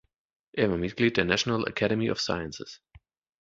[0.53, 2.81] Er war Mitglied der National Academy of Sciences.